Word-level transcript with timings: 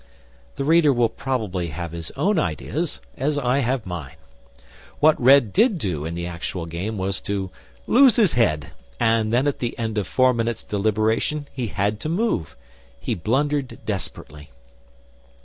The 0.55 0.63
reader 0.63 0.91
will 0.91 1.09
probably 1.09 1.67
have 1.67 1.91
his 1.91 2.09
own 2.17 2.39
ideas, 2.39 3.01
as 3.15 3.37
I 3.37 3.59
have 3.59 3.85
mine. 3.85 4.15
What 4.99 5.21
Red 5.21 5.53
did 5.53 5.77
do 5.77 6.05
in 6.05 6.15
the 6.15 6.25
actual 6.25 6.65
game 6.65 6.97
was 6.97 7.21
to 7.21 7.51
lose 7.85 8.15
his 8.15 8.33
head, 8.33 8.71
and 8.99 9.31
then 9.31 9.45
at 9.45 9.59
the 9.59 9.77
end 9.77 9.99
of 9.99 10.07
four 10.07 10.33
minutes' 10.33 10.63
deliberation 10.63 11.47
he 11.53 11.67
had 11.67 11.99
to 11.99 12.09
move, 12.09 12.55
he 12.99 13.13
blundered 13.13 13.77
desperately. 13.85 14.49